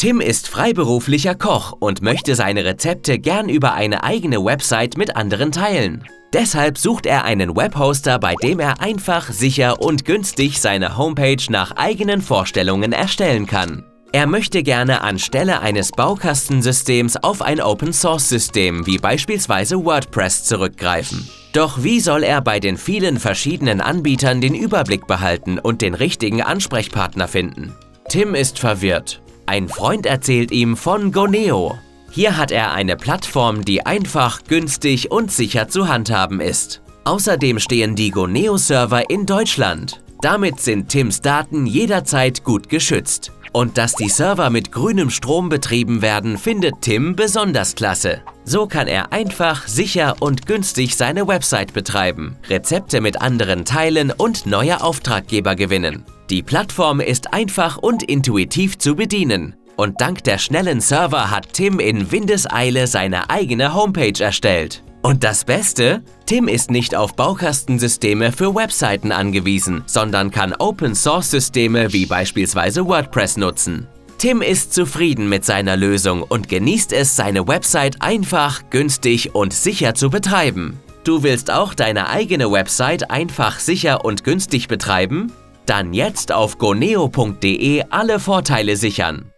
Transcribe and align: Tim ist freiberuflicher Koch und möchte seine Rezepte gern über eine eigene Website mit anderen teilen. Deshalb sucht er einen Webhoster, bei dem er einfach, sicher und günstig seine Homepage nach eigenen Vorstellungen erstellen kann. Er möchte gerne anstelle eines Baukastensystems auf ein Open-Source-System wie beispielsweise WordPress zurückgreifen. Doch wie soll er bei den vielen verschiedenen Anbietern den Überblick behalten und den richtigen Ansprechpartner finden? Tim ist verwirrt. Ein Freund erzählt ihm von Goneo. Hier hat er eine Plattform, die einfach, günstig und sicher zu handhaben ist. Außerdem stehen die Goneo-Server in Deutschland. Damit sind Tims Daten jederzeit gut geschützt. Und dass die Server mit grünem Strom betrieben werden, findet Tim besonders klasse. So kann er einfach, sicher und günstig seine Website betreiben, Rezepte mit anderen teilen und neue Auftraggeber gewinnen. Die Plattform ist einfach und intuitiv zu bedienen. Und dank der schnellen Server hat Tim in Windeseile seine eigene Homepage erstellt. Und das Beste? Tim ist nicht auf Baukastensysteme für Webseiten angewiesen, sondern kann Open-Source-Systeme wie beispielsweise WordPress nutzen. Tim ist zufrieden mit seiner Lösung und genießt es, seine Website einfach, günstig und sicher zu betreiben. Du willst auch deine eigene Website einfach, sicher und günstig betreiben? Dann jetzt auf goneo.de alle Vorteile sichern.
Tim 0.00 0.22
ist 0.22 0.48
freiberuflicher 0.48 1.34
Koch 1.34 1.76
und 1.78 2.00
möchte 2.00 2.34
seine 2.34 2.64
Rezepte 2.64 3.18
gern 3.18 3.50
über 3.50 3.74
eine 3.74 4.02
eigene 4.02 4.42
Website 4.42 4.96
mit 4.96 5.14
anderen 5.14 5.52
teilen. 5.52 6.06
Deshalb 6.32 6.78
sucht 6.78 7.04
er 7.04 7.24
einen 7.24 7.54
Webhoster, 7.54 8.18
bei 8.18 8.34
dem 8.34 8.60
er 8.60 8.80
einfach, 8.80 9.30
sicher 9.30 9.82
und 9.82 10.06
günstig 10.06 10.58
seine 10.58 10.96
Homepage 10.96 11.42
nach 11.50 11.72
eigenen 11.76 12.22
Vorstellungen 12.22 12.94
erstellen 12.94 13.44
kann. 13.44 13.84
Er 14.10 14.26
möchte 14.26 14.62
gerne 14.62 15.02
anstelle 15.02 15.60
eines 15.60 15.90
Baukastensystems 15.90 17.18
auf 17.18 17.42
ein 17.42 17.60
Open-Source-System 17.60 18.86
wie 18.86 18.96
beispielsweise 18.96 19.84
WordPress 19.84 20.44
zurückgreifen. 20.44 21.28
Doch 21.52 21.82
wie 21.82 22.00
soll 22.00 22.24
er 22.24 22.40
bei 22.40 22.58
den 22.58 22.78
vielen 22.78 23.18
verschiedenen 23.18 23.82
Anbietern 23.82 24.40
den 24.40 24.54
Überblick 24.54 25.06
behalten 25.06 25.58
und 25.58 25.82
den 25.82 25.92
richtigen 25.92 26.40
Ansprechpartner 26.40 27.28
finden? 27.28 27.74
Tim 28.08 28.34
ist 28.34 28.58
verwirrt. 28.58 29.20
Ein 29.50 29.68
Freund 29.68 30.06
erzählt 30.06 30.52
ihm 30.52 30.76
von 30.76 31.10
Goneo. 31.10 31.76
Hier 32.12 32.36
hat 32.36 32.52
er 32.52 32.70
eine 32.72 32.94
Plattform, 32.94 33.64
die 33.64 33.84
einfach, 33.84 34.44
günstig 34.44 35.10
und 35.10 35.32
sicher 35.32 35.66
zu 35.66 35.88
handhaben 35.88 36.38
ist. 36.38 36.82
Außerdem 37.02 37.58
stehen 37.58 37.96
die 37.96 38.12
Goneo-Server 38.12 39.10
in 39.10 39.26
Deutschland. 39.26 40.00
Damit 40.20 40.60
sind 40.60 40.88
Tims 40.88 41.20
Daten 41.20 41.66
jederzeit 41.66 42.44
gut 42.44 42.68
geschützt. 42.68 43.32
Und 43.52 43.78
dass 43.78 43.94
die 43.94 44.08
Server 44.08 44.48
mit 44.50 44.70
grünem 44.70 45.10
Strom 45.10 45.48
betrieben 45.48 46.02
werden, 46.02 46.38
findet 46.38 46.82
Tim 46.82 47.16
besonders 47.16 47.74
klasse. 47.74 48.22
So 48.44 48.66
kann 48.66 48.86
er 48.86 49.12
einfach, 49.12 49.66
sicher 49.66 50.16
und 50.20 50.46
günstig 50.46 50.96
seine 50.96 51.26
Website 51.26 51.72
betreiben, 51.72 52.36
Rezepte 52.48 53.00
mit 53.00 53.20
anderen 53.20 53.64
teilen 53.64 54.12
und 54.12 54.46
neue 54.46 54.80
Auftraggeber 54.82 55.56
gewinnen. 55.56 56.04
Die 56.30 56.42
Plattform 56.42 57.00
ist 57.00 57.34
einfach 57.34 57.76
und 57.76 58.04
intuitiv 58.04 58.78
zu 58.78 58.94
bedienen. 58.94 59.56
Und 59.76 60.00
dank 60.00 60.22
der 60.24 60.38
schnellen 60.38 60.80
Server 60.80 61.30
hat 61.30 61.52
Tim 61.54 61.80
in 61.80 62.12
Windeseile 62.12 62.86
seine 62.86 63.30
eigene 63.30 63.74
Homepage 63.74 64.22
erstellt. 64.22 64.82
Und 65.02 65.24
das 65.24 65.44
Beste? 65.44 66.02
Tim 66.26 66.46
ist 66.46 66.70
nicht 66.70 66.94
auf 66.94 67.16
Baukastensysteme 67.16 68.32
für 68.32 68.54
Webseiten 68.54 69.12
angewiesen, 69.12 69.82
sondern 69.86 70.30
kann 70.30 70.52
Open-Source-Systeme 70.52 71.92
wie 71.92 72.04
beispielsweise 72.04 72.86
WordPress 72.86 73.38
nutzen. 73.38 73.88
Tim 74.18 74.42
ist 74.42 74.74
zufrieden 74.74 75.30
mit 75.30 75.46
seiner 75.46 75.78
Lösung 75.78 76.22
und 76.22 76.50
genießt 76.50 76.92
es, 76.92 77.16
seine 77.16 77.48
Website 77.48 78.02
einfach, 78.02 78.68
günstig 78.68 79.34
und 79.34 79.54
sicher 79.54 79.94
zu 79.94 80.10
betreiben. 80.10 80.78
Du 81.04 81.22
willst 81.22 81.50
auch 81.50 81.72
deine 81.72 82.10
eigene 82.10 82.52
Website 82.52 83.10
einfach, 83.10 83.58
sicher 83.58 84.04
und 84.04 84.22
günstig 84.22 84.68
betreiben? 84.68 85.32
Dann 85.64 85.94
jetzt 85.94 86.32
auf 86.32 86.58
goneo.de 86.58 87.84
alle 87.88 88.20
Vorteile 88.20 88.76
sichern. 88.76 89.32